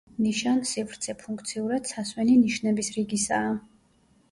[0.27, 3.55] ნიშანსივრცე ფუნქციურად სასვენი ნიშნების რიგისაა.